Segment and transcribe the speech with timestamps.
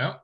[0.00, 0.14] Ja.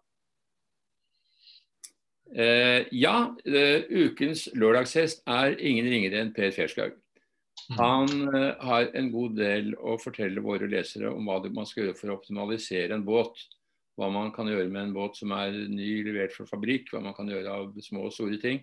[2.30, 6.94] Uh, ja, uh, ukens lørdagshest er ingen ringere enn Per Ferskaug.
[7.70, 7.78] Mm.
[7.78, 11.98] Han uh, har en god del å fortelle våre lesere om hva man skal gjøre
[11.98, 13.42] for å optimalisere en båt.
[13.98, 17.16] Hva man kan gjøre med en båt som er ny, levert fra fabrikk, hva man
[17.16, 18.62] kan gjøre av små og store ting.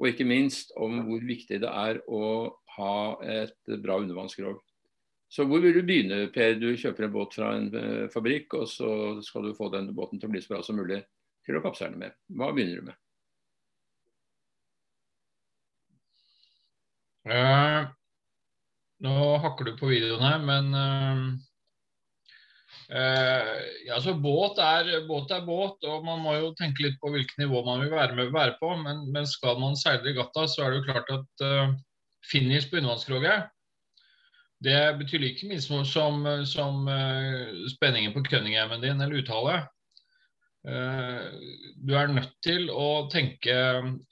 [0.00, 4.60] Og ikke minst om hvor viktig det er å ha et bra undervannsskrog.
[5.30, 6.56] Så hvor vil du begynne, Per?
[6.58, 8.90] Du kjøper en båt fra en eh, fabrikk, og så
[9.22, 10.98] skal du få den båten til å bli så bra som mulig
[11.46, 12.16] til å kappseile med.
[12.34, 12.98] Hva begynner du med?
[17.30, 17.84] Eh,
[19.06, 21.22] nå hakker du på videoen her, men eh,
[22.98, 23.52] eh,
[23.94, 27.62] altså, båt, er, båt er båt, og man må jo tenke litt på hvilket nivå
[27.68, 28.74] man vil være, med, være på.
[28.82, 31.78] Men, men skal man seile regatta, så er det jo klart at eh,
[32.34, 33.46] finish på undervannskroget
[34.64, 39.60] det betyr like mye som, som, som uh, spenningen på Cunningham-en din eller uttale.
[40.68, 41.32] Uh,
[41.80, 43.54] du er nødt til å tenke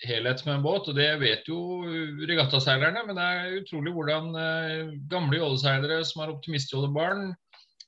[0.09, 1.85] helhet med en båt, og det vet jo
[2.31, 3.05] regattaseilerne.
[3.05, 7.35] Men det er utrolig hvordan uh, gamle jåleseilere som er optimistjålebarn,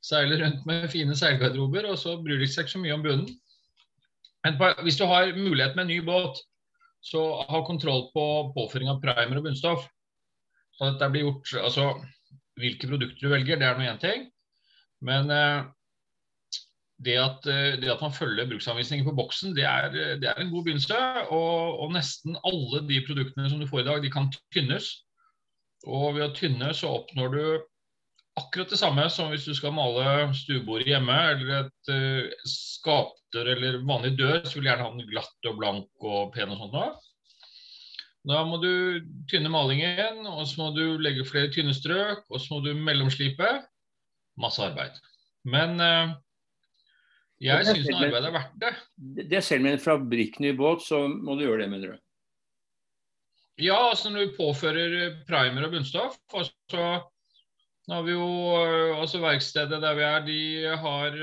[0.05, 3.33] seiler rundt med fine seilgarderober, og så bryr de seg ikke så mye om bunnen.
[4.45, 6.39] Men hvis du har mulighet med en ny båt,
[7.05, 9.85] så ha kontroll på påføring av primer og bunnstoff.
[10.77, 11.93] Så at det blir gjort, altså
[12.59, 14.27] Hvilke produkter du velger, det er nå én ting.
[15.07, 15.69] Men eh,
[17.05, 19.89] det at, eh, det at man følger bruksanvisninger på boksen, det er,
[20.21, 20.99] det er en god begynnelse.
[21.31, 24.91] Og, og, nesten alle de produktene som du får i dag, de kan tynnes.
[25.89, 27.45] Og ved å tynne så oppnår du
[28.41, 33.81] akkurat det samme som hvis du skal male stuebordet hjemme, eller et uh, skapdør eller
[33.89, 36.77] vanlig dør, så vil du gjerne ha den glatt og blank og pen og sånt
[36.77, 36.93] noe.
[38.29, 38.73] Da må du
[39.31, 43.49] tynne malingen, og så må du legge flere tynne strøk, og så må du mellomslipe.
[44.41, 44.99] Masse arbeid.
[45.49, 46.13] Men uh,
[47.41, 48.75] jeg syns arbeidet er verdt det.
[49.33, 52.05] Det selv med en fabrikkny båt, så må du gjøre det, mener du?
[53.61, 54.93] Ja, altså når du påfører
[55.29, 58.29] primer og bunnstoff altså, så har vi jo
[58.97, 60.39] altså Verkstedet der vi er, de
[60.81, 61.19] har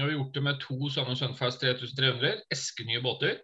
[0.00, 3.40] de har gjort det med to sånne Sunfast 3300, eskenye båter.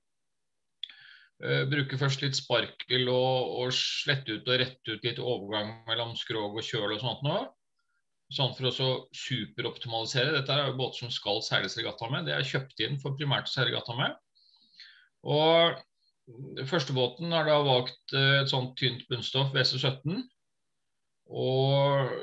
[1.45, 6.15] Uh, bruker først litt sparkel og, og slette ut og rette ut litt overgang mellom
[6.17, 7.41] skrog og kjøl og sånt nå.
[8.33, 10.33] Sånn for å superoptimalisere.
[10.35, 12.27] Dette er jo båter som skal seiles regatta med.
[12.27, 14.17] Det er kjøpt inn for primært å seile regatta med.
[15.27, 15.77] Og
[16.67, 20.25] Første båten har da valgt et sånt tynt bunnstoff, WC17
[21.31, 22.15] og,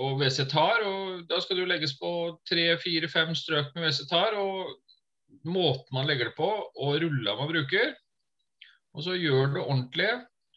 [0.00, 0.80] og WC tar.
[0.80, 2.12] og Da skal du legges på
[2.48, 4.36] tre, fire, fem strøk med WC tar.
[4.40, 4.72] og
[5.44, 7.92] Måten man legger det på, og rulla man bruker.
[8.96, 10.10] Og så gjør det ordentlig.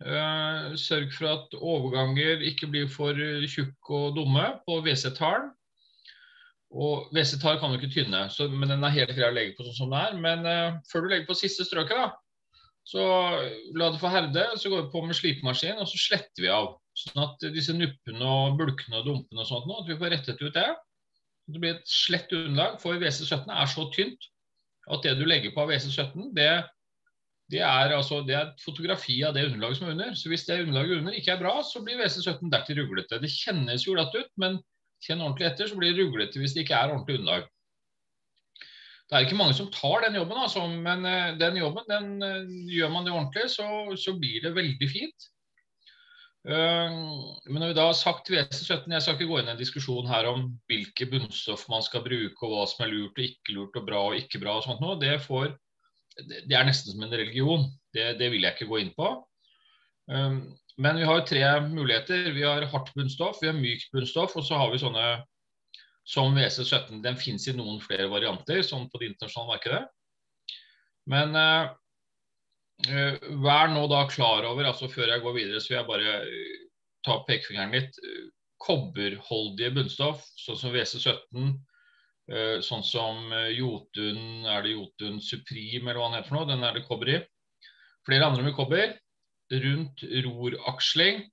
[0.03, 3.17] Uh, sørg for at overganger ikke blir for
[3.47, 5.51] tjukke og dumme på WC-talen.
[6.73, 9.67] Og WC-tall kan du ikke tynne, så, men den er helt grei å legge på
[9.67, 10.19] sånn som det er.
[10.25, 12.09] Men uh, før du legger på siste strøket, da,
[12.83, 13.03] så
[13.77, 14.47] la det få herde.
[14.59, 16.73] Så går vi på med slipemaskin, og så sletter vi av.
[16.97, 20.41] Sånn at disse nuppene og bulkene og dumpene og sånt nå, at vi får rettet
[20.43, 20.69] ut det.
[21.53, 24.29] Det blir et slett underlag, for WC17 er så tynt
[24.91, 26.51] at det du legger på av WC17, det
[27.51, 30.13] det er, altså, det er, fotografi av det underlaget som er under.
[30.17, 33.19] Så hvis det underlaget under ikke er bra, så blir WC17 dertil ruglete.
[33.21, 34.61] Det kjennes jo glatt ut, men
[35.03, 37.49] kjenn ordentlig etter, så blir det ruglete hvis det ikke er ordentlig underlag.
[39.09, 42.53] Det er ikke mange som tar den jobben, altså, men uh, den jobben den, uh,
[42.71, 43.67] gjør man det ordentlig, så,
[43.99, 45.27] så blir det veldig fint.
[46.47, 49.59] Uh, men når vi da har sagt WC17, jeg skal ikke gå inn i en
[49.59, 53.57] diskusjon her om hvilke bunnstoff man skal bruke, og hva som er lurt og ikke
[53.59, 54.97] lurt og bra og ikke bra og sånt noe.
[55.03, 55.51] Det får
[56.21, 57.67] det er nesten som en religion.
[57.93, 59.09] Det, det vil jeg ikke gå inn på.
[60.11, 60.41] Um,
[60.81, 62.31] men vi har tre muligheter.
[62.35, 65.07] Vi har hardt bunnstoff, vi har mykt bunnstoff, og så har vi sånne
[66.09, 67.01] som WC17.
[67.05, 69.83] Den fins i noen flere varianter, sånn på det internasjonale markedet.
[71.09, 71.73] Men uh,
[73.43, 76.63] vær nå da klar over, altså før jeg går videre, så vil jeg bare uh,
[77.05, 78.01] ta pekefingeren litt.
[78.63, 81.72] Kobberholdige bunnstoff, sånn som WC17 Uh,
[82.63, 86.49] sånn som uh, Jotun Er det Jotun Supreme, eller hva den heter for noe?
[86.49, 87.21] Den er det kobber i.
[88.07, 88.93] Flere andre med kobber.
[89.53, 91.25] Rundt roraksling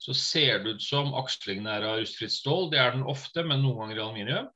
[0.00, 2.70] så ser det ut som akslingene er av rustfritt stål.
[2.72, 4.48] Det er den ofte, men noen ganger i aluminium.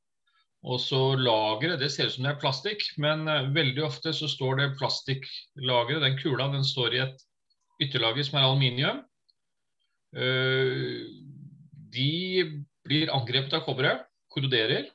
[0.63, 4.29] Og så lageret, det ser ut som det er plastikk, men uh, veldig ofte så
[4.31, 7.25] står det plastikklageret, den kula, den står i et
[7.83, 9.03] ytterlager som er aluminium.
[10.13, 12.09] de
[12.85, 14.85] blir angrepet av kobberet, korroderer.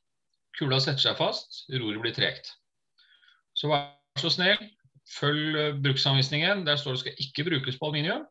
[0.58, 2.50] Kula setter seg fast, roret blir tregt.
[3.54, 4.58] Så vær så snill,
[5.18, 6.64] følg bruksanvisningen.
[6.66, 8.26] Der står det skal ikke brukes på aluminium.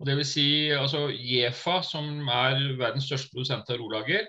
[0.00, 4.28] Og det vil si, altså Jefa, som er verdens største produsent av rolager,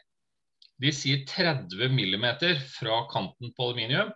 [0.81, 2.25] de sier 30 mm
[2.73, 4.09] fra kanten på aluminium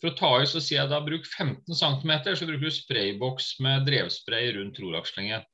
[0.00, 3.52] For å ta i så sier jeg da bruk 15 cm, så bruker du sprayboks
[3.64, 5.44] med drevspray rundt rorakslingen.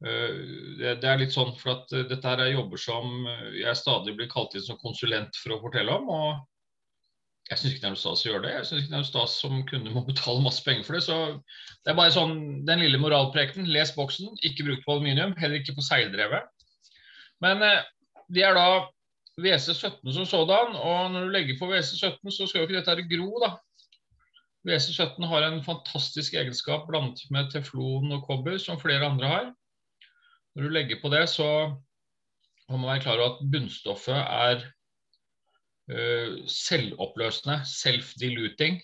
[0.00, 4.30] Det, det er litt sånn for at dette her er jobber som jeg stadig blir
[4.32, 6.08] kalt inn som konsulent for å fortelle om.
[6.08, 6.30] og
[7.50, 8.50] jeg syns ikke det er noe stas å gjøre det.
[8.54, 11.00] Jeg syns ikke det er noe stas som kunde må betale masse penger for det.
[11.02, 11.16] Så
[11.82, 12.36] det er bare sånn
[12.68, 13.72] den lille moralprekenen.
[13.74, 14.36] Les boksen.
[14.46, 16.46] Ikke bruk på aluminium, heller ikke på seildrevet.
[17.42, 17.82] Men eh,
[18.30, 18.68] det er da
[19.42, 20.78] WC17 som sådan.
[20.78, 23.50] Og når du legger på WC17, så skal jo ikke dette her gro, da.
[24.68, 29.50] WC17 har en fantastisk egenskap blandet med teflon og kobber, som flere andre har.
[30.60, 31.44] Når du legger på det, så
[32.68, 34.58] må man være klar over at bunnstoffet er
[35.88, 38.76] uh, selvoppløsende, self-diluting.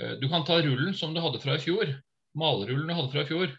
[0.00, 1.92] Uh, du kan ta rullen som du hadde fra i fjor,
[2.40, 3.52] malerullen du hadde fra i fjor,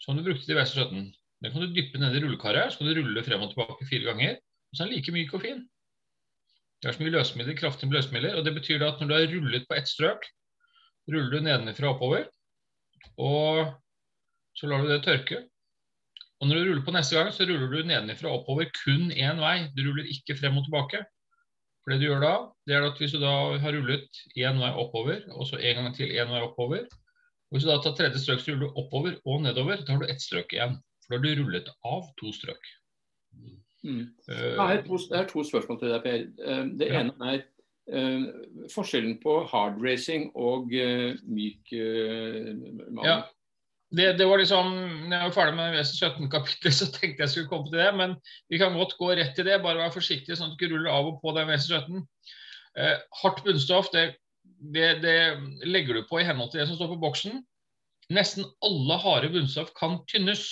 [0.00, 1.04] som du brukte til WC17.
[1.44, 4.08] Den kan du dyppe ned i rullekaret, så kan du rulle frem og tilbake fire
[4.08, 4.40] ganger.
[4.40, 5.64] Og så er den like myk og fin.
[6.80, 9.68] Det er så mye løsemidler, kraftige løsemidler, og det betyr at når du har rullet
[9.68, 10.30] på ett strøk,
[11.12, 12.30] ruller du nedenfra og oppover,
[13.20, 13.74] og
[14.56, 15.44] så lar du det tørke.
[16.42, 19.40] Og når du ruller på neste gang, så ruller du nedenfra og oppover kun én
[19.40, 19.68] vei.
[19.76, 21.04] Du ruller ikke frem og tilbake.
[21.84, 22.34] For det du gjør da,
[22.66, 25.96] det er at hvis du da har rullet én vei oppover, og så en gang
[25.96, 29.18] til én vei oppover og Hvis du da tar tredje strøk, så ruller du oppover
[29.24, 29.84] og nedover.
[29.84, 30.78] Da har du ett strøk igjen.
[31.04, 32.70] For da har du rullet av to strøk.
[33.84, 34.00] Mm.
[34.26, 36.24] Uh, jeg, har to, jeg, har to, spørsmål til deg, Per.
[36.40, 37.02] Uh, det ja.
[37.04, 37.44] ene er
[37.94, 38.24] uh,
[38.74, 40.72] forskjellen på hard racing og
[41.28, 43.20] myk uh, Ja
[43.96, 44.72] det, det, var liksom,
[45.08, 47.90] når jeg var ferdig med WC17-kapitlet, så tenkte jeg skulle komme til det.
[47.98, 48.16] Men
[48.50, 49.60] vi kan godt gå rett til det.
[49.62, 52.04] Bare vær forsiktig, sånn at du ikke ruller av og på den WC17.
[52.82, 54.04] Eh, hardt bunnstoff det,
[54.74, 55.16] det, det,
[55.68, 57.42] legger du på i henhold til det som står på boksen.
[58.14, 60.46] Nesten alle harde bunnstoff kan tynnes.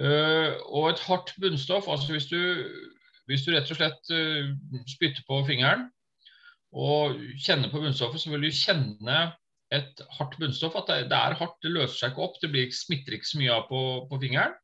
[0.00, 2.40] Eh, og et hardt bunnstoff, altså hvis du,
[3.30, 4.50] hvis du rett og slett uh,
[4.90, 5.88] spytter på fingeren
[6.76, 9.16] og kjenner på bunnstoffet, så vil du kjenne
[9.76, 10.76] et hardt bunnstoff.
[10.80, 12.38] At det, er hardt, det løser seg ikke opp.
[12.42, 14.56] Det smitter ikke så mye av på, på fingeren.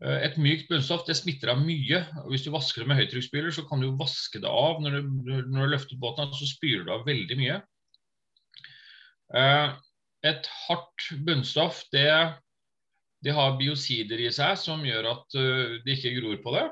[0.00, 2.02] Eh, et mykt bunnstoff det smitter av mye.
[2.24, 5.12] og Hvis du vasker det med høytrykksspyler, så kan du vaske det av når du,
[5.52, 6.32] når du løfter båten.
[6.36, 7.60] Så spyler du av veldig mye.
[9.36, 9.78] Eh,
[10.30, 12.10] et hardt bunnstoff det,
[13.24, 16.66] det har biocider i seg som gjør at eh, det ikke gror på det.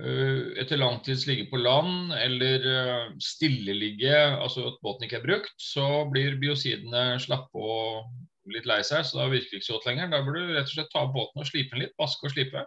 [0.00, 5.26] Eh, etter lang tids ligge på land eller eh, stilleligge, altså at båten ikke er
[5.26, 8.08] brukt, så blir biosidene slappe og
[8.54, 10.12] litt lei seg, så da virker det ikke så godt lenger.
[10.12, 12.64] Da bør du rett og slett ta båten og slipe den litt, vaske og slipe.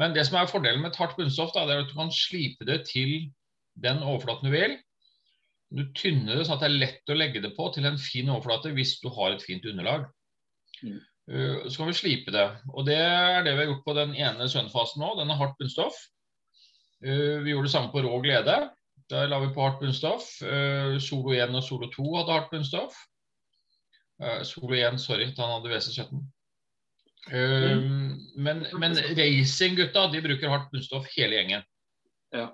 [0.00, 2.14] Men det som er fordelen med et hardt bunnstoff, da, det er at du kan
[2.14, 3.12] slipe det til
[3.82, 4.78] den overflaten du vil.
[5.74, 8.30] Du tynner det sånn at det er lett å legge det på til en fin
[8.30, 10.06] overflate hvis du har et fint underlag.
[10.84, 11.00] Mm.
[11.30, 12.48] Uh, så kan vi slipe det.
[12.74, 15.14] Og Det er det vi har gjort på den ene sønnfasen nå.
[15.20, 15.96] Den er hardt bunnstoff.
[17.04, 18.58] Uh, vi gjorde det samme på rå glede.
[19.10, 20.28] Der la vi på hardt bunnstoff.
[20.42, 23.00] Uh, Solo 1 og Solo 2 hadde hardt bunnstoff.
[24.46, 26.18] Solo 1, sorry, han hadde WC17.
[27.32, 28.20] Mm.
[28.36, 31.64] Men, men racing-gutta de bruker hardt bunnstoff hele gjengen.
[32.30, 32.44] Ja.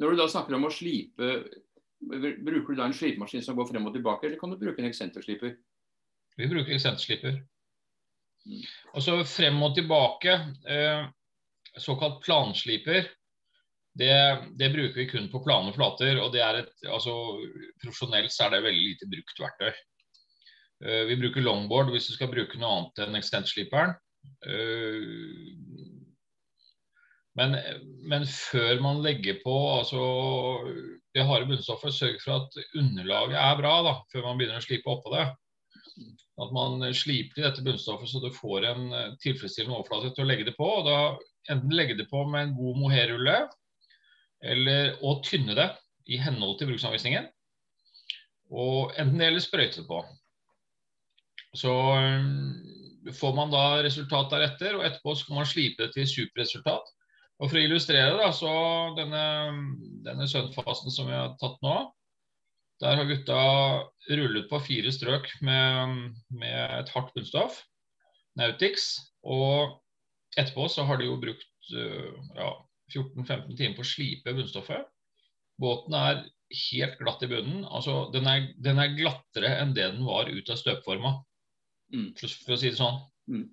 [0.00, 1.28] Når du da snakker om å slipe,
[2.00, 4.88] bruker du da en slipemaskin som går frem og tilbake, eller kan du bruke en
[4.88, 5.52] eksentersliper?
[6.38, 7.42] Vi bruker eksentersliper.
[8.94, 10.34] Og så frem og tilbake,
[10.70, 11.06] eh,
[11.78, 13.08] såkalt plansliper,
[13.98, 14.14] det,
[14.58, 16.20] det, bruker vi kun på plane flater.
[16.22, 17.14] og det er et, altså,
[17.82, 19.72] Profesjonelt så er det veldig lite brukt verktøy.
[20.86, 23.96] Eh, vi bruker longboard hvis du skal bruke noe annet enn extent-sliperen.
[24.46, 25.96] Eh,
[27.38, 27.54] men,
[28.10, 30.00] men, før man legger på altså,
[31.14, 34.90] det harde bunnstoffet, sørg for at underlaget er bra da, før man begynner å slipe
[34.90, 35.26] oppå det.
[36.38, 40.28] At man sliper i dette bunnstoffet så du får en eh, tilfredsstillende overflate til å
[40.30, 40.68] legge det på.
[40.80, 41.00] og da
[41.48, 43.36] Enten legge det på med en god mohairrulle,
[44.44, 45.70] eller å tynne det
[46.12, 47.24] i henhold til bruksanvisningen.
[48.52, 50.02] Og enten det eller sprøyte det på.
[51.56, 52.28] Så eh,
[53.16, 56.92] får man da resultat deretter, og etterpå skal man slipe det til superresultat.
[57.38, 58.52] Og For å illustrere da, så
[58.98, 59.24] denne,
[60.04, 61.76] denne søvnfasen som vi har tatt nå,
[62.82, 63.38] der har gutta
[64.08, 65.98] rullet på fire strøk med,
[66.30, 67.60] med et hardt bunnstoff,
[68.38, 68.92] Nautix.
[69.26, 69.74] Og
[70.38, 72.52] etterpå så har de jo brukt øh, ja,
[72.94, 74.86] 14-15 timer på å slipe bunnstoffet.
[75.58, 76.22] Båten er
[76.70, 77.64] helt glatt i bunnen.
[77.66, 81.16] Altså, den er, den er glattere enn det den var ut av støpeforma,
[81.94, 82.12] mm.
[82.20, 83.00] for, for, å si det sånn.
[83.28, 83.48] Mm.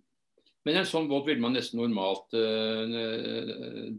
[0.66, 2.86] Men en sånn båt vil man nesten normalt uh,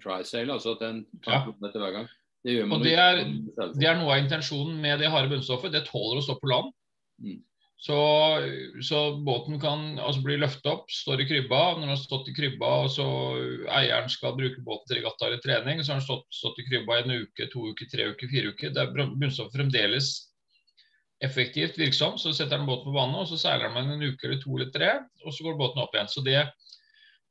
[0.03, 1.59] dry sail, altså at den tar ja.
[1.69, 2.09] etter hver gang.
[2.47, 3.25] Det, og det er,
[3.75, 5.73] det er, noe av intensjonen med det harde bunnstoffet.
[5.75, 6.69] Det tåler å stå på land.
[7.23, 7.41] Mm.
[7.79, 7.97] Så,
[8.89, 11.59] så, båten kan altså bli løftet opp, står i krybba.
[11.75, 13.07] Når den har stått i krybba og så
[13.79, 17.01] eieren skal bruke båten til regatta eller trening, så har den stått, stått, i krybba
[17.01, 18.73] i en uke, to uker, tre uker, fire uker.
[18.73, 20.13] Det er bunnstoffet fremdeles
[21.27, 22.17] effektivt virksom.
[22.21, 24.71] Så setter den båten på vannet, og så seiler den en uke eller to eller
[24.73, 26.15] tre, og så går båten opp igjen.
[26.15, 26.47] Så det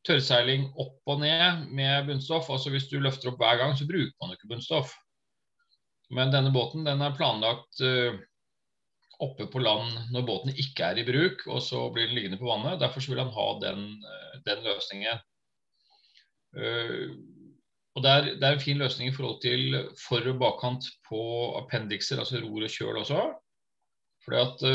[0.06, 4.14] tørrseiling opp og ned med bunnstoff, altså hvis du løfter opp hver gang, så bruker
[4.22, 4.94] man ikke bunnstoff.
[6.14, 8.18] Men denne båten den er planlagt uh,
[9.24, 12.50] oppe på land når båten ikke er i bruk, og så blir den liggende på
[12.50, 12.80] vannet.
[12.82, 15.24] Derfor vil han ha den, uh, den løsningen.
[16.56, 17.16] Uh,
[17.96, 21.22] og det er, det er, en fin løsning i forhold til for- og bakkant på
[21.62, 23.22] appendikser, altså ror og kjøl også.
[24.26, 24.66] Fordi at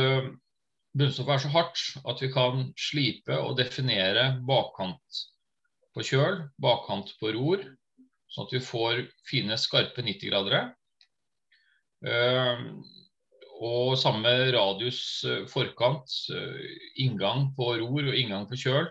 [0.97, 5.21] bunnstoffet er så hardt at vi kan slipe og definere bakkant
[5.95, 7.65] på kjøl, bakkant på ror,
[8.31, 10.69] sånn at vi får fine, skarpe 90-gradere.
[12.07, 12.81] Ehm,
[13.61, 18.89] og samme radius eh, forkant, eh, inngang på ror og inngang på kjøl.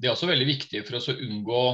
[0.00, 1.64] Det er også veldig viktig for oss å unngå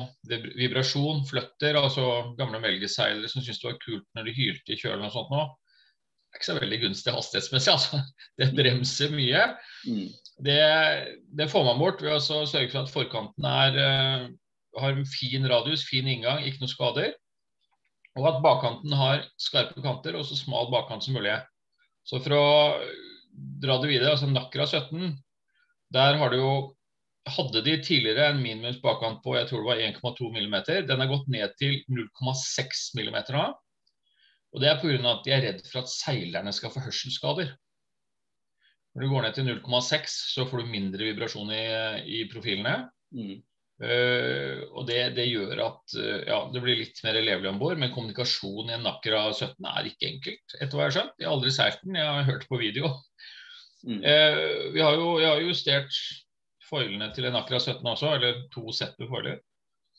[0.59, 1.79] vibrasjon, fløtter.
[1.79, 5.31] altså Gamle melgeseilere som syntes det var kult når de hylte i kjølen og sånt
[5.31, 5.45] nå.
[5.47, 7.75] Det er ikke så veldig gunstig hastighetsmessig.
[7.77, 8.01] altså.
[8.41, 9.45] Det bremser mye.
[9.87, 10.09] Mm.
[10.49, 10.59] Det,
[11.39, 14.27] det, får man bort ved å sørge for at forkanten er, eh,
[14.83, 17.15] har en fin radius, fin inngang, ikke noe skader.
[18.17, 21.35] Og at bakkanten har skarpe kanter og så smal bakkant som mulig.
[22.07, 22.47] Så for å
[23.63, 25.13] dra det videre, altså Nakra 17,
[25.93, 26.55] der har du jo
[27.27, 30.57] hadde de tidligere en minimums bakkant på jeg tror det var 1,2 mm.
[30.87, 33.47] Den er gått ned til 0,6 mm nå.
[34.55, 35.11] Og Det er pga.
[35.11, 37.51] at de er redd for at seilerne skal få hørselsskader.
[38.95, 41.65] Når du går ned til 0,6, så får du mindre vibrasjon i,
[42.07, 42.87] i profilene.
[43.13, 43.43] Mm.
[43.77, 47.77] Uh, og det, det, gjør at uh, ja, det blir litt mer levelig om bord.
[47.81, 51.19] Men kommunikasjon i en Nakra 17 er ikke enkelt, etter hva jeg har skjønt.
[51.21, 52.93] Jeg har aldri seilt den, jeg har hørt på video.
[53.85, 54.01] Mm.
[54.01, 56.01] Uh, vi har jo jeg har justert
[56.67, 59.39] foilene til en Nakra 17 også, eller to sett med foiler.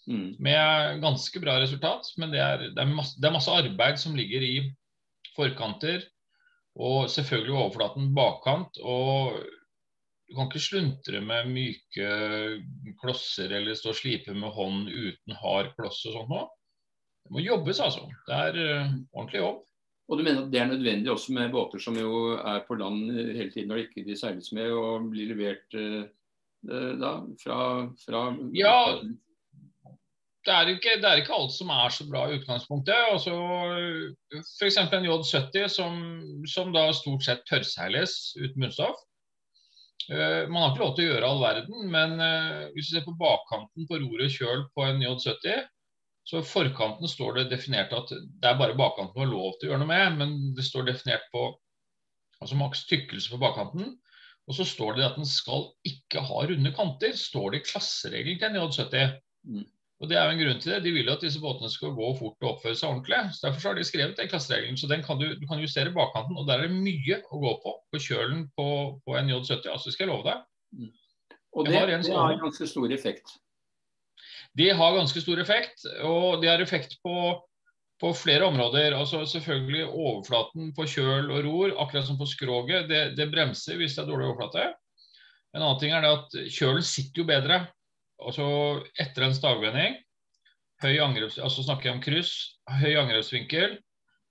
[0.07, 0.27] Mm.
[0.39, 2.09] Med ganske bra resultat.
[2.17, 4.55] Men det er, det, er masse, det er masse arbeid som ligger i
[5.35, 6.07] forkanter.
[6.77, 8.81] Og selvfølgelig overflaten bakkant.
[8.81, 9.37] Og
[10.27, 12.07] du kan ikke sluntre med myke
[13.01, 16.47] klosser eller stå og slipe med hånd uten hard kloss og sånt noe.
[17.27, 18.05] Det må jobbes, altså.
[18.27, 19.63] Det er uh, ordentlig jobb.
[20.07, 23.09] Og du mener at det er nødvendig også med båter som jo er på land
[23.11, 26.03] hele tiden når de ikke de seiles med, og blir levert uh,
[26.67, 27.59] da fra,
[28.03, 28.21] fra
[28.55, 28.77] Ja,
[30.47, 32.95] det er, ikke, det er, ikke, alt som er så bra i utgangspunktet.
[33.11, 33.35] Altså,
[34.59, 34.77] F.eks.
[34.79, 35.97] en J70 som,
[36.47, 39.01] som, da stort sett tørrseiles uten munnstoff.
[40.07, 43.05] Uh, man har ikke lov til å gjøre all verden, men uh, hvis du ser
[43.07, 45.65] på bakkanten på roret kjøl på en J70,
[46.27, 49.71] så forkanten står det definert at det er bare bakkanten du har lov til å
[49.71, 51.45] gjøre noe med, men det står definert på
[52.41, 53.95] altså maks tykkelse på bakkanten.
[54.47, 58.39] Og så står det at den skal ikke ha runde kanter, står det i klasseregelen
[58.39, 59.15] til en J70.
[59.47, 59.65] Mm.
[59.97, 60.83] Og det er jo en grunn til det.
[60.85, 63.17] De vil at disse båtene skal gå fort og oppføre seg ordentlig.
[63.33, 64.77] så Derfor har de skrevet den klasseregelen.
[64.77, 66.37] Så den kan du, du kan justere bakkanten.
[66.37, 68.67] Og der er det mye å gå på på kjølen på,
[69.01, 69.71] på en J70.
[69.73, 70.43] altså skal jeg love deg.
[70.77, 70.91] Mm.
[71.57, 73.33] Og det, har, det har ganske stor effekt?
[74.57, 75.87] De har ganske stor effekt.
[76.05, 77.15] Og de har effekt på,
[77.97, 78.93] på flere områder.
[78.99, 82.85] altså Selvfølgelig overflaten på kjøl og ror, akkurat som på skroget.
[82.91, 84.67] Det, det bremser hvis det er dårlig overflate.
[85.55, 87.63] En annen ting er det at kjølen sitter jo bedre
[88.21, 88.47] altså
[89.01, 89.97] etter en stavvending,
[90.83, 92.33] høy angreps, altså snakker jeg om kryss,
[92.79, 93.77] høy angrepsvinkel,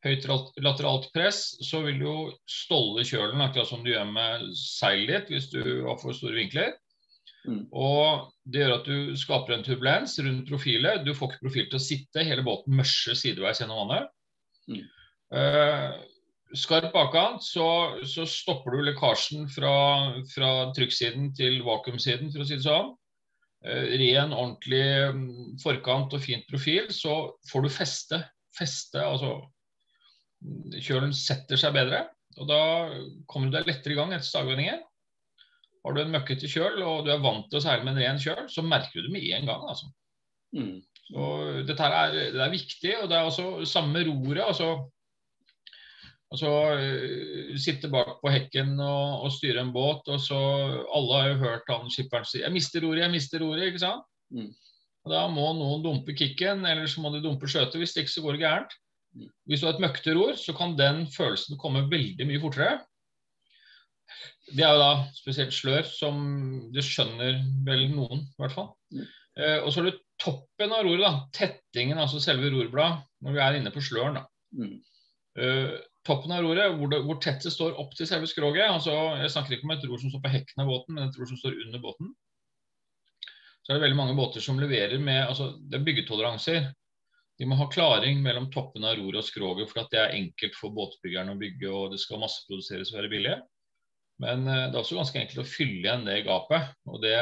[0.06, 0.26] høyt
[0.62, 2.16] lateralt press, så vil du jo
[2.50, 6.74] stolde kjølen, akkurat som du gjør med seilet ditt hvis du har for store vinkler.
[7.46, 7.62] Mm.
[7.78, 11.04] Og Det gjør at du skaper en turbulens rundt profilet.
[11.06, 14.12] Du får ikke profil til å sitte, hele båten mørser sideveis gjennom vannet.
[14.70, 14.84] Mm.
[15.34, 15.96] Uh,
[16.58, 17.66] skarp bakkant, så,
[18.06, 19.74] så, stopper du lekkasjen fra,
[20.30, 22.94] fra trykksiden til vakuumsiden, for å si det sånn.
[23.66, 24.82] Eh, ren, ordentlig
[25.16, 27.16] mm, forkant og fint profil, så
[27.50, 28.22] får du feste.
[28.56, 29.40] Feste, altså
[30.84, 32.04] Kjølen setter seg bedre,
[32.36, 32.58] og da
[33.26, 34.82] kommer du deg lettere i gang etter stagvendinger.
[35.82, 38.20] Har du en møkkete kjøl og du er vant til å seile med en ren
[38.22, 39.64] kjøl, så merker du det med en gang.
[39.72, 39.88] altså.
[40.54, 40.76] Mm.
[41.06, 41.24] Så
[41.66, 44.44] dette er, det er viktig, og det er også samme roret.
[44.44, 44.70] altså
[46.36, 50.38] Altså uh, sitte bak på hekken og, og, styre en båt, og så
[50.94, 54.04] Alle har jo hørt han skipperen si 'Jeg mister roret, jeg mister roret', ikke sant?
[54.30, 54.52] Mm.
[55.06, 57.78] Og Da må noen dumpe kicken, eller så må de dumpe skjøtet.
[57.78, 58.72] Hvis det ikke så går det gærent.
[59.14, 59.30] Mm.
[59.46, 62.80] Hvis du har et møkkete ror, så kan den følelsen komme veldig mye fortere.
[64.50, 66.18] Det er jo da spesielt slør, som
[66.74, 68.68] det skjønner vel noen, i hvert fall.
[68.94, 69.06] Mm.
[69.36, 71.12] Uh, og så har du toppen av roret, da.
[71.38, 74.18] Tettingen, altså selve rorbladet, når vi er inne på sløren.
[74.18, 74.26] da.
[74.58, 74.76] Mm.
[75.36, 75.74] Uh,
[76.06, 79.32] toppen av roret, hvor, det, hvor tett det står opp til selve skroget altså, Jeg
[79.34, 81.40] snakker ikke om et ror som står på hekken av båten, men et ror som
[81.40, 82.14] står under båten.
[83.66, 86.68] Så er det veldig mange båter som leverer med altså, Det er byggetoleranser.
[87.36, 90.54] De må ha klaring mellom toppen av roret og skroget, for at det er enkelt
[90.56, 93.34] for båtbyggeren å bygge, og det skal masseproduseres og være billig.
[94.24, 96.70] Men uh, det er også ganske enkelt å fylle igjen det gapet.
[96.88, 97.16] og det,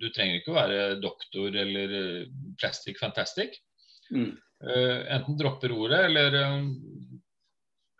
[0.00, 3.58] Du trenger ikke å være doktor eller uh, plastic fantastic.
[4.14, 4.32] Mm.
[4.64, 6.38] Uh, enten droppe roret eller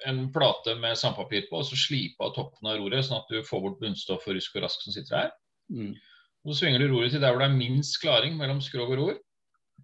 [0.07, 3.43] en plate med sandpapir på, og så slipe av toppen av roret, sånn at du
[3.47, 5.33] får bort bunnstoff og rusk og rask som sitter her.
[5.75, 5.95] Mm.
[6.45, 9.00] Og Så svinger du roret til der hvor det er minst klaring mellom skrog og
[9.00, 9.19] ror.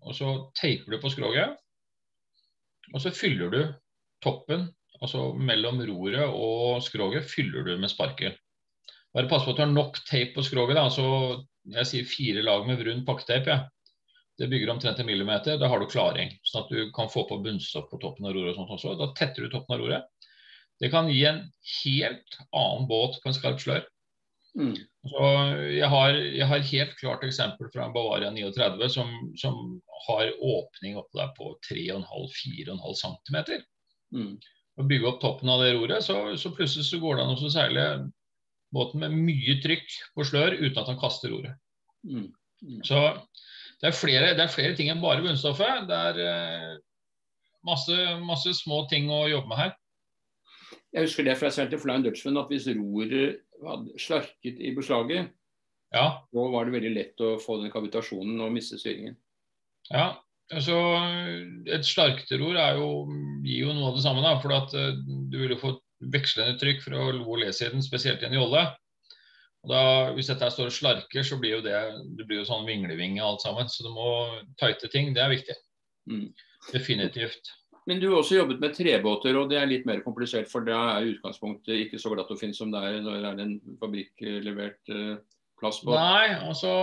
[0.05, 1.57] Og så teiper du på skroget.
[2.93, 3.61] Og så fyller du
[4.25, 4.69] toppen,
[5.01, 8.37] altså mellom roret og skroget, fyller du med sparkel.
[9.15, 10.77] Bare pass på at du har nok teip på skroget.
[10.77, 13.47] da, altså Jeg sier fire lag med brun pakketeip.
[13.49, 13.61] Ja.
[14.39, 15.59] Det bygger omtrent en millimeter.
[15.59, 16.33] Da har du klaring.
[16.43, 18.55] Sånn at du kan få på bunnstoff på toppen av roret.
[18.55, 18.97] og sånt også.
[18.99, 20.31] Da tetter du toppen av roret.
[20.83, 21.45] Det kan gi en
[21.85, 23.85] helt annen båt på en skarp slør.
[24.59, 24.75] Mm.
[25.11, 25.29] Så
[25.75, 29.57] jeg har, jeg har helt klart eksempel fra Bavaria 39 som, som
[30.07, 33.39] har åpning oppe der på 3,5-4,5 cm.
[34.15, 34.37] Mm.
[34.75, 37.51] Å bygge opp toppen av det roret, så, så plutselig så går det an å
[37.51, 37.89] seile
[38.75, 41.59] båten med mye trykk på slør uten at han kaster roret.
[42.07, 42.31] Mm.
[42.65, 42.81] Mm.
[42.87, 43.01] Så
[43.85, 45.83] det er, flere, det er, flere, ting enn bare bunnstoffet.
[45.91, 46.77] Det er eh,
[47.69, 49.75] masse, masse, små ting å jobbe med her.
[50.95, 55.29] Jeg husker det fra til Flying Dutchman at hvis roret hadde slarket i beslaget,
[55.93, 56.07] ja.
[56.33, 59.19] så var det veldig lett å få den kavitasjonen og miste styringen.
[59.91, 60.15] Ja,
[60.49, 60.79] altså
[61.69, 62.89] et slarkteror jo,
[63.45, 64.25] gir jo noe av det samme.
[64.25, 64.97] da, for at uh,
[65.29, 68.65] Du ville fått vekslende trykk fra lo- og le-siden, spesielt i en jolle.
[69.65, 69.83] Og da,
[70.17, 71.77] Hvis dette står og slarker, så blir jo det,
[72.19, 73.71] det blir jo sånn vinglevinge alt sammen.
[73.73, 74.09] Så du må
[74.61, 75.15] tighte ting.
[75.17, 75.57] Det er viktig.
[76.11, 76.27] Mm.
[76.73, 77.53] Definitivt.
[77.89, 80.49] Men du har også jobbet med trebåter, og det er litt mer komplisert.
[80.53, 83.43] For da er utgangspunktet ikke så glatt å finne som det er når det er
[83.45, 85.17] en fabrikklevert eh,
[85.61, 85.97] plastbåt.
[85.97, 86.75] Nei, altså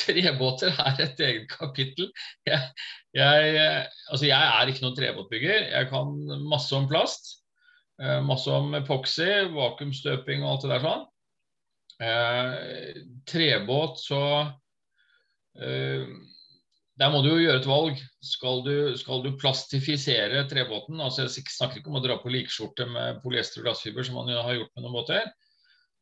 [0.00, 2.08] trebåter er et eget kapittel.
[2.48, 2.70] Jeg,
[3.16, 5.68] jeg, altså, jeg er ikke noen trebåtbygger.
[5.72, 6.16] Jeg kan
[6.48, 7.34] masse om plast.
[8.00, 11.06] Eh, masse om epoxy, vakuumstøping og alt det der sånn.
[12.02, 14.22] Eh, trebåt så
[15.56, 16.04] eh,
[16.96, 17.98] der må du jo gjøre et valg.
[18.24, 21.00] Skal du, skal du plastifisere trebåten?
[21.00, 24.32] altså Jeg snakker ikke om å dra på likskjorte med polyester og glassfiber, som man
[24.32, 25.28] jo har gjort med noen båter.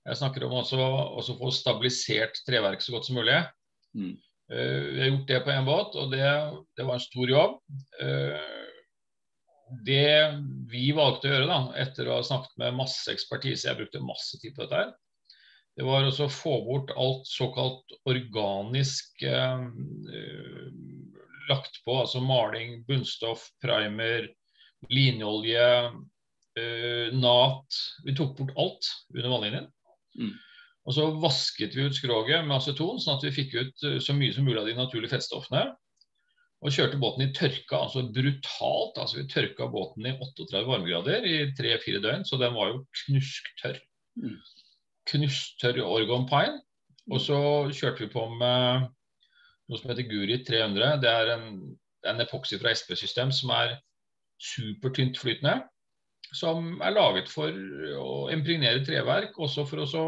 [0.05, 3.41] Jeg snakker om også å få stabilisert treverk så godt som mulig.
[3.97, 4.15] Mm.
[4.53, 6.27] Uh, vi har gjort det på én båt, og det,
[6.77, 7.55] det, var en stor jobb.
[7.99, 8.65] Uh,
[9.89, 10.11] det
[10.71, 14.39] vi valgte å gjøre, da, etter å ha snakket med masse ekspertise, jeg brukte masse
[14.43, 14.93] tid på dette, her,
[15.75, 19.65] det var også å få bort alt såkalt organisk eh,
[21.51, 24.29] lagt på, altså maling, bunnstoff, primer,
[24.93, 25.67] linolje,
[26.61, 27.81] eh, nat.
[28.07, 29.71] Vi tok bort alt under vannlinjen.
[30.15, 30.35] Mm.
[30.85, 34.15] Og så vasket vi ut skroget med aceton, sånn at vi fikk ut eh, så
[34.15, 35.73] mye som mulig av de naturlige fettstoffene.
[36.65, 38.95] Og kjørte båten i tørka, altså brutalt.
[38.95, 43.83] altså Vi tørka båten i 38 varmegrader i tre-fire døgn, så den var jo knusktørr.
[44.23, 44.39] Mm
[45.11, 46.61] knusktørr Orgon Pine.
[47.13, 47.39] Og så
[47.75, 48.87] kjørte vi på med
[49.69, 50.99] noe som heter Guri 300.
[51.03, 51.49] Det er en,
[52.09, 53.77] en epoksy fra SP-system som er
[54.41, 55.61] supertynt flytende.
[56.35, 57.53] Som er laget for
[58.01, 60.07] å impregnere treverk, også for å så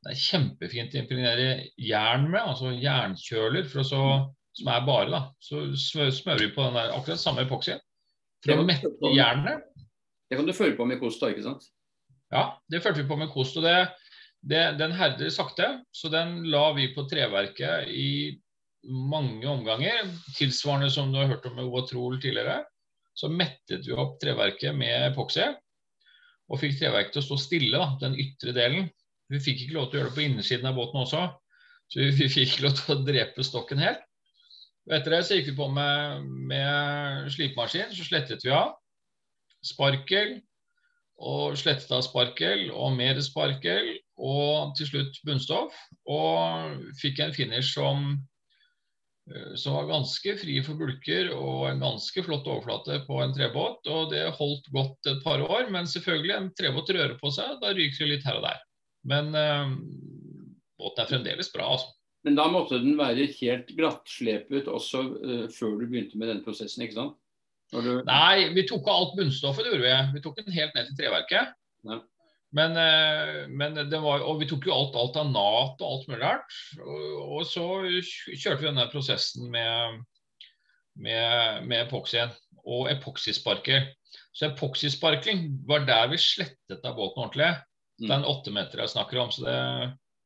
[0.00, 4.04] Det er kjempefint å impregnere jern med, altså jernkjøler, for å så,
[4.56, 5.10] som er bare.
[5.12, 7.82] da, Så smører vi på den der, akkurat samme epoksyen
[8.40, 9.66] for å mette jernet.
[10.30, 11.66] Det kan du følge på med kost, da, ikke sant?
[12.32, 13.58] Ja, det følte vi på med kost.
[13.60, 13.90] og det
[14.40, 18.38] det, den herder sakte, så den la vi på treverket i
[18.88, 20.08] mange omganger.
[20.36, 22.62] Tilsvarende som du har hørt om med Oatrol tidligere.
[23.14, 25.44] Så mettet vi opp treverket med epoksy,
[26.50, 28.88] og fikk treverket til å stå stille, da, den ytre delen.
[29.30, 31.26] Vi fikk ikke lov til å gjøre det på innersiden av båten også,
[31.90, 34.06] så vi, fikk ikke lov til å drepe stokken helt.
[34.88, 38.72] Og etter det så gikk vi på med, med slipemaskin, så slettet vi av.
[39.66, 40.38] Sparkel,
[41.20, 45.76] og slettet av sparkel og mer sparkel og til slutt bunnstoff.
[46.08, 48.14] Og fikk en finish som,
[49.28, 53.84] eh, som var ganske fri for bulker og en ganske flott overflate på en trebåt.
[53.86, 57.74] Og det holdt godt et par år, men selvfølgelig, en trebåt rører på seg, da
[57.76, 58.60] ryker det litt her og der.
[59.04, 59.76] Men øh,
[60.80, 61.96] båten er fremdeles bra, altså.
[62.24, 66.84] Men da måtte den være helt glattslepet også øh, før du begynte med denne prosessen,
[66.84, 67.16] ikke sant?
[67.70, 67.90] Du...
[68.06, 70.16] Nei, vi tok av alt bunnstoffet, det gjorde vi.
[70.16, 71.52] Vi tok den helt ned til treverket.
[71.86, 72.00] Ja.
[72.50, 72.74] Men,
[73.54, 76.56] men, det var, og vi tok jo alt, alt av nat og alt mulig rart.
[76.82, 77.04] Og,
[77.36, 80.00] og, så kjørte vi denne prosessen med,
[80.98, 82.34] med, med epoksyen
[82.66, 83.86] og epoksysparker.
[84.34, 87.52] Så epoksysparkling var der vi slettet av båten ordentlig.
[88.00, 89.30] Det er en åttemeter jeg snakker om.
[89.30, 89.58] så det,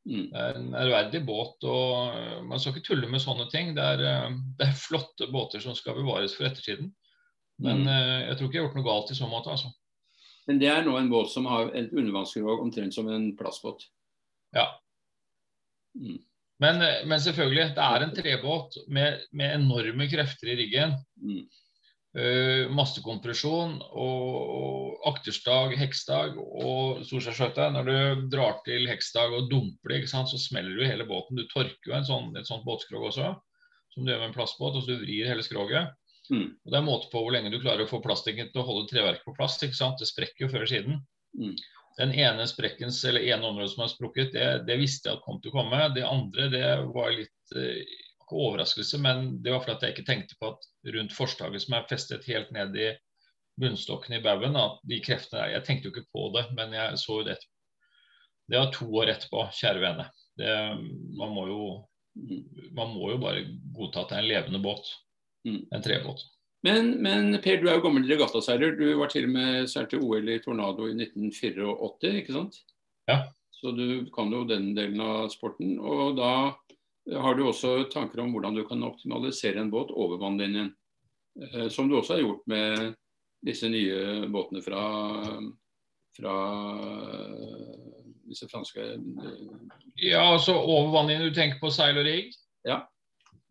[0.04, 0.26] Mm.
[0.32, 1.64] det er en ærverdig båt.
[1.64, 3.72] og Man skal ikke tulle med sånne ting.
[3.76, 6.92] Det er, eh, det er flotte båter som skal bevares for ettertiden.
[7.62, 7.88] Men Mm.
[7.88, 9.50] eh, jeg tror ikke jeg har gjort noe galt i så måte.
[9.50, 9.72] altså.
[10.46, 13.86] Men det er nå en båt som har et undervannsskrog omtrent som en plastbåt.
[14.54, 14.66] Ja.
[15.96, 16.18] Mm.
[16.60, 20.96] Men, eh, men selvfølgelig, det er en trebåt med, med enorme krefter i riggen.
[21.22, 21.44] Mm.
[22.14, 27.72] Uh, massekompresjon og, og akterstag, heksdag og Storskjærskjøtet.
[27.74, 31.34] Når du drar til heksdag og dumper det, så smeller du hele båten.
[31.34, 33.32] Du torker jo en sånn, et sånt båtskrog også,
[33.90, 34.76] som du gjør med en plastbåt.
[34.78, 35.90] og så Du vrir hele skroget.
[36.32, 36.46] Mm.
[36.64, 38.88] Og Det er måte på hvor lenge du klarer å få plastikken til å holde
[38.90, 39.58] treverket på plass.
[39.62, 40.00] ikke sant?
[40.00, 41.02] Det sprekker jo før siden.
[41.36, 41.54] Mm.
[41.98, 45.38] Den ene sprekkens, eller ene området som har sprukket, det, det visste jeg at kom
[45.42, 45.82] til å komme.
[45.94, 47.84] Det andre det var litt eh,
[48.24, 51.88] ikke overraskelse, men det var fordi jeg ikke tenkte på at rundt forstaget som er
[51.90, 52.90] festet helt ned i
[53.60, 56.98] bunnstokken i baugen, at de kreftene der Jeg tenkte jo ikke på det, men jeg
[56.98, 57.50] så jo det etterpå.
[58.50, 60.08] Det var to år etterpå, kjære vene.
[60.36, 60.54] Det,
[61.20, 61.64] man, må jo,
[62.14, 62.44] Mm.
[62.76, 63.40] man må jo bare
[63.74, 64.86] godta at det er en levende båt.
[65.44, 65.60] Mm.
[65.70, 66.24] En trebåt.
[66.64, 68.76] Men, men Per, du er jo gammel regattaseiler.
[68.78, 72.62] Du var til og med seilte OL i Tornado i 1984, ikke sant?
[73.10, 73.18] Ja.
[73.52, 75.76] Så du kan jo den delen av sporten.
[75.80, 76.30] Og da
[77.20, 80.72] har du også tanker om hvordan du kan optimalisere en båt over vannlinjen.
[81.36, 82.94] Eh, Som du også har gjort med
[83.44, 84.82] disse nye båtene fra,
[86.16, 86.34] fra
[86.80, 87.72] eh,
[88.24, 89.56] disse franske eh,
[90.00, 91.28] Ja, altså over vannlinjen.
[91.28, 92.32] Du tenker på seil og rigg?
[92.64, 92.86] Ja.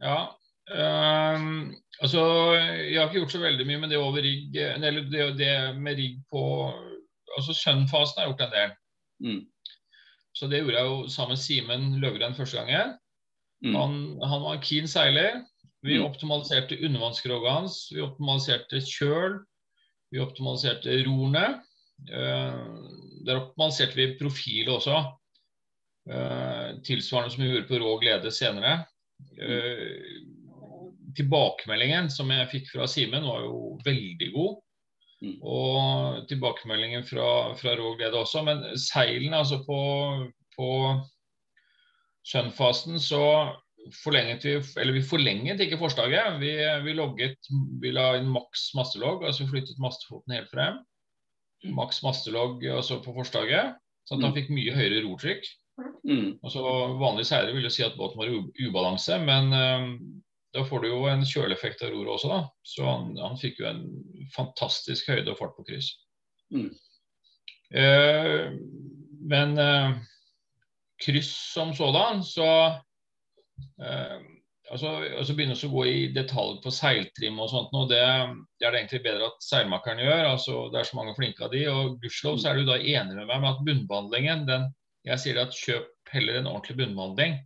[0.02, 0.34] Ja.
[0.72, 2.22] Ehm, altså,
[2.56, 5.98] jeg har ikke gjort så veldig mye med det over rigg, eller det, det med
[6.00, 6.44] rigg på
[7.34, 8.74] Altså Sun-fasen har jeg gjort en del.
[9.26, 9.40] mm,
[10.38, 12.92] Så det gjorde jeg jo sammen med Simen Løvgren første gangen.
[13.66, 15.42] mm, Han, han var en keen seiler.
[15.84, 16.06] Vi Mm.
[16.06, 17.90] optimaliserte undervannskroget hans.
[17.92, 19.40] Vi optimaliserte kjøl.
[20.12, 21.60] Vi optimaliserte rorene.
[22.06, 25.02] Uh, der optimaliserte vi profilet også.
[26.06, 28.86] Uh, tilsvarende som vi gjorde på rå glede senere.
[29.42, 30.23] Eh,
[31.18, 34.62] tilbakemeldingen som jeg fikk fra Simen, var jo veldig god.
[35.24, 35.36] Mm.
[35.48, 38.44] Og tilbakemeldingen fra, fra rå glede også.
[38.44, 39.78] Men seilene, altså på,
[40.58, 40.70] på
[42.28, 43.22] Sun-fasen, så
[44.04, 46.40] forlenget vi Eller vi forlenget ikke forslaget.
[46.40, 46.52] Vi,
[46.86, 47.50] vi logget
[47.82, 50.80] Vi la inn maks mastelogg, altså flyttet mastefoten helt frem.
[51.76, 53.76] Maks mastelogg altså på forslaget,
[54.08, 54.38] så at han Mm.
[54.40, 55.44] fikk mye høyere rotrykk.
[56.04, 56.62] mm, Altså,
[57.00, 59.88] vanlige seilere vil jo si at båten var i ubalanse, men eh,
[60.54, 62.42] da får du jo en kjøleeffekt av roret også, da.
[62.68, 63.84] Så han, han fikk jo en
[64.36, 65.90] fantastisk høyde og fart på kryss.
[66.54, 66.70] Mm.
[67.74, 68.52] Eh,
[69.34, 69.96] men eh,
[71.06, 72.50] kryss som sådan, så
[73.82, 74.20] eh,
[74.70, 78.04] altså, altså begynne å gå i detalj på seiltrim og sånt noe, det,
[78.60, 80.24] det er det egentlig bedre at seilmakeren gjør.
[80.36, 83.18] altså Det er så mange flinke av de, og gudskjelov så er du da enig
[83.18, 84.70] med meg med at bunnbehandlingen den,
[85.04, 87.42] Jeg sier at kjøp heller en ordentlig bunnbehandling,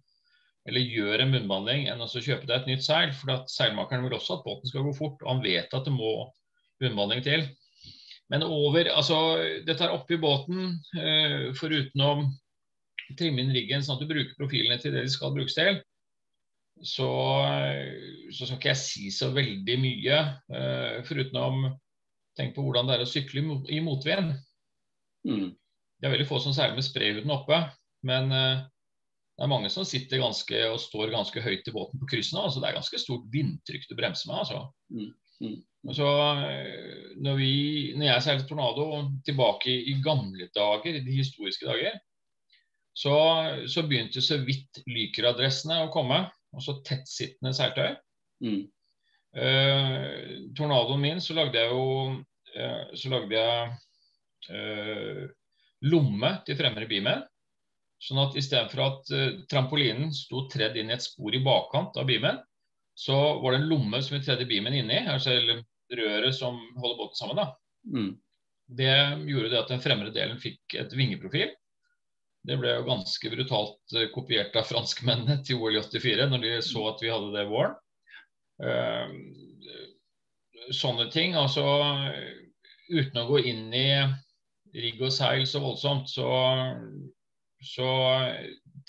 [0.67, 3.13] eller gjør en munnbehandling enn å kjøpe deg et nytt seil.
[3.15, 5.93] For at seilmakeren vil også at båten skal gå fort, og han vet at det
[5.95, 6.27] må
[6.83, 7.47] munnbehandling til.
[8.27, 9.17] Men over, altså
[9.63, 12.11] dette er oppi båten, eh, foruten å
[13.15, 15.79] trimme inn riggen sånn at du bruker profilene til det de skal brukes til,
[16.83, 17.07] så,
[18.35, 20.17] så skal ikke jeg si så veldig mye.
[20.53, 21.63] Eh, foruten om
[22.37, 24.35] tenk på hvordan det er å sykle i mot- i motvind.
[25.25, 25.47] mm,
[25.97, 27.57] Det er veldig få som seiler med sprayhuden oppe,
[28.05, 28.65] men eh,
[29.37, 32.41] det er mange som sitter ganske og står ganske høyt i båten på kryssene.
[32.47, 34.39] Altså, det er ganske stort vindtrykk du bremser med.
[34.41, 34.61] altså.
[34.89, 35.11] Mm,
[35.45, 35.57] mm.
[35.91, 36.07] Altså,
[36.47, 37.51] eh, når, vi,
[37.99, 38.87] når jeg seilte Tornado
[39.27, 41.99] tilbake i, i gamle dager, i de historiske dager,
[42.97, 43.13] så,
[43.69, 46.23] så begynte så vidt Lyker-adressene å komme.
[46.57, 47.93] Altså tettsittende seiltøy.
[48.41, 48.65] mm,
[49.37, 51.81] Eh, tornadoen min så lagde jeg jo
[52.57, 53.73] eh, Så lagde jeg
[54.49, 55.25] eh,
[55.85, 57.21] lomme til fremre bimen.
[58.03, 62.05] Sånn at istedenfor at uh, trampolinen sto tredd inn i et spor i bakkant av
[62.09, 62.37] bimen,
[62.97, 65.35] så var det en lomme som vi tredde bimen inni, altså
[65.93, 67.37] røret som holder båten sammen.
[67.37, 67.47] da.
[67.93, 68.11] mm,
[68.79, 68.93] Det
[69.29, 71.53] gjorde det at den fremre delen fikk et vingeprofil.
[72.47, 76.55] Det ble jo ganske brutalt eh, kopiert av franskmennene til OL i 84, når de
[76.65, 77.75] så at vi hadde det våren.
[78.63, 79.13] Eh,
[80.73, 81.35] sånne ting.
[81.37, 81.65] Altså
[82.89, 83.89] uten å gå inn i
[84.77, 86.27] rigg og seil så voldsomt, så,
[87.63, 87.89] så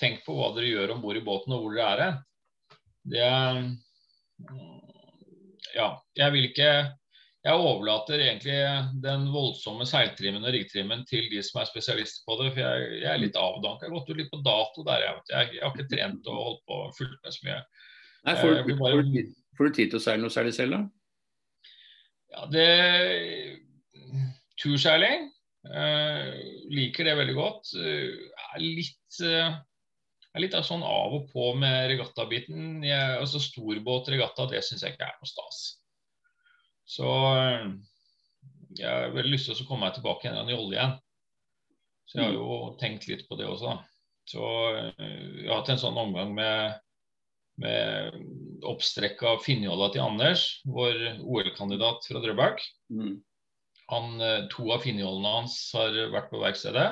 [0.00, 2.18] tenk på hva dere gjør om bord i båten og hvor dere er hen.
[3.08, 3.28] Det
[5.74, 6.70] Ja, jeg vil ikke
[7.46, 8.56] jeg overlater egentlig
[9.00, 12.50] den voldsomme seiltrimmen og riggtrimmen til de som er spesialister på det.
[12.52, 13.86] For jeg, jeg er litt avdanka.
[13.86, 15.04] Jeg har gått ut litt på dato der.
[15.06, 17.60] Jeg, jeg, jeg har ikke trent og holdt på fulgt med så mye.
[18.26, 20.54] Nei, får, du, bare- får, du tid, får du tid til å seile noe særlig
[20.58, 21.70] selv, da?
[22.34, 22.68] Ja, det
[24.60, 25.30] turseiling.
[25.68, 26.34] Uh,
[26.74, 27.72] liker det veldig godt.
[27.78, 29.58] Uh, er litt uh,
[30.34, 32.80] er litt av sånn av og på med regattabiten.
[32.84, 35.60] Altså altså Storbåtregatta, det syns jeg ikke er noe stas.
[36.88, 37.08] Så
[38.78, 40.98] jeg har veldig lyst til å komme meg tilbake igjen i olje igjen.
[42.08, 43.78] Så jeg har jo tenkt litt på det også.
[44.28, 44.44] Så
[45.00, 46.78] jeg har hatt en sånn omgang med,
[47.60, 48.16] med
[48.68, 52.64] av Finnjolla til Anders, vår OL-kandidat fra Drøbak.
[52.92, 53.18] Mm.
[53.88, 54.20] Han,
[54.52, 56.90] to av finnjollene hans har vært på verkstedet.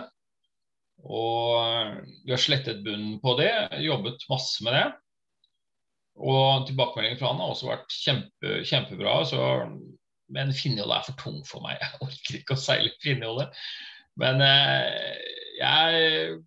[1.04, 3.52] Og vi har slettet bunnen på det,
[3.84, 4.86] jobbet masse med det.
[6.16, 9.18] Og tilbakemeldingen fra han har også vært kjempe, kjempebra.
[9.28, 9.40] Så,
[10.32, 11.78] men Finnjolle er for tung for meg.
[11.82, 13.50] Jeg orker ikke å seile Finnjolle.
[14.16, 15.16] Men eh,
[15.60, 16.38] jeg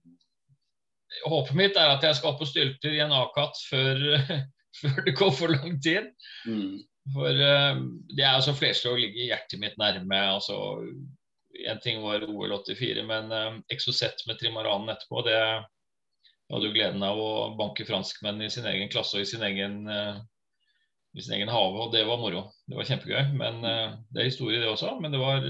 [1.25, 3.97] Håpet mitt er at jeg skal på stylter i en Akat før,
[4.79, 6.07] før, det går for lang tid.
[6.47, 6.79] Mm.
[7.13, 7.81] For eh,
[8.13, 10.19] det er altså flerslag ligger hjertet mitt nærme.
[10.35, 10.57] altså
[11.67, 15.39] en ting var OL 84, men eh, Exocet med Trimaranen etterpå, det
[16.49, 19.81] hadde jo gleden av å banke franskmenn i sin egen klasse og i sin egen,
[19.91, 20.19] eh,
[21.17, 22.47] i sin egen hage, og det var moro.
[22.69, 23.33] Det var kjempegøy.
[23.39, 24.95] Men eh, Det er historie, det også.
[25.01, 25.45] Men det var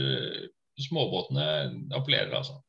[0.79, 1.45] småbåtene
[1.95, 2.59] appellerer, altså.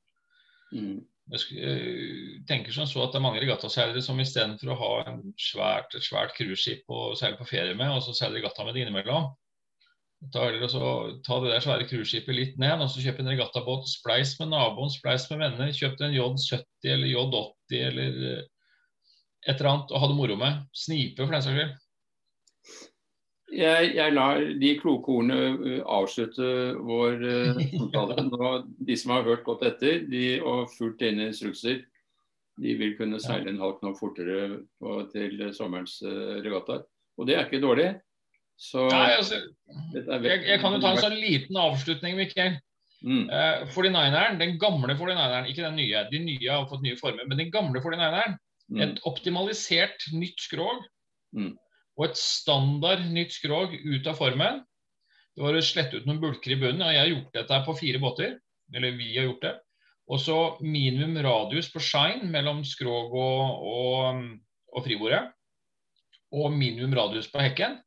[0.75, 1.01] Mm.
[1.31, 4.95] Jeg tenker sånn så at det er mange regattaseilere som istedenfor å ha
[5.39, 8.83] svært, et svært cruiseskip å seile på ferie med, og så seiler regatta med det
[8.83, 9.29] innimellom,
[10.21, 13.31] da er det å ta det der svære cruiseskipet litt ned og så kjøpe en
[13.33, 13.89] regattabåt.
[13.89, 15.71] Spleis med naboen, spleis med venner.
[15.73, 18.43] Kjøp en J70 eller J80 eller eh,
[19.49, 20.59] et eller annet og ha det moro med.
[20.77, 21.79] Snipe, for den saks skyld.
[23.51, 26.51] Jeg, jeg, lar de kloke ordene eh, avslutte
[26.85, 28.27] vår uh, samtale.
[28.29, 28.53] Nå,
[28.91, 31.81] de som har hørt godt etter de, og fulgt dine instrukser,
[32.61, 36.85] de vil kunne seile en halv knop fortere på, til sommerens regattaer.
[37.17, 37.89] Og det er ikke dårlig.
[38.61, 39.39] Så, Nei, altså,
[39.95, 42.59] jeg, jeg, kan jo ta en sånn liten avslutning, Mikkel.
[43.01, 43.25] Mm.
[43.33, 46.03] Uh, 49eren, den gamle 49eren, ikke den nye.
[46.11, 48.37] De nye har fått nye former, men den gamle 49eren.
[48.71, 48.83] Mm.
[48.85, 50.85] Et optimalisert nytt skrog
[51.35, 51.55] mm.
[51.99, 54.61] og et standard nytt skrog ut av formen.
[55.35, 56.85] Det var å slette ut noen bulker i bunnen.
[56.85, 58.39] og Jeg har gjort dette på fire båter.
[58.77, 59.57] Eller vi har gjort det.
[60.11, 64.25] Og så minimum radius på shine mellom skrog og, og,
[64.75, 65.25] og fribordet.
[66.37, 67.81] Og minimum radius på hekken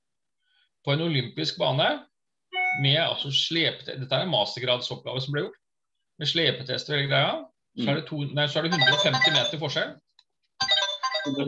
[0.83, 1.89] på en olympisk bane
[2.81, 5.59] med altså slepetest Dette er en mastergradsoppgave som ble gjort.
[6.21, 7.33] Med slepetest og hele greia.
[7.73, 9.93] Så er, det to, nei, så er det 150 meter forskjell.
[11.23, 11.45] Det,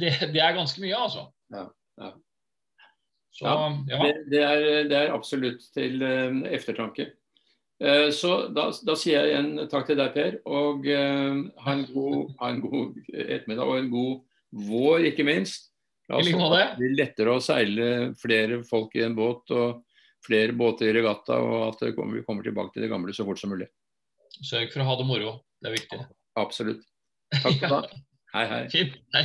[0.00, 1.28] det, det, er ganske mye, altså.
[1.54, 1.64] Ja,
[2.02, 2.10] ja.
[3.34, 3.46] Så,
[3.88, 7.08] ja, det, det, er, det, er, absolutt til uh, eftertanke.
[7.82, 10.36] Uh, så da, da, sier jeg igjen takk til deg, Per.
[10.44, 15.72] Og uh, ha, en god, ha en god ettermiddag og en god vår, ikke minst.
[16.12, 17.86] Altså, det blir lettere å seile
[18.20, 19.82] flere folk i en båt og
[20.24, 23.52] flere båter i regatta, og at vi kommer tilbake til det gamle så fort som
[23.54, 23.70] mulig.
[24.44, 25.34] Sørg for å ha det moro.
[25.62, 26.00] Det er viktig.
[26.40, 26.84] Absolutt.
[27.32, 28.02] Takk for det.
[28.34, 28.62] Hei, hei.
[28.72, 28.96] Fint.
[29.14, 29.24] Hei.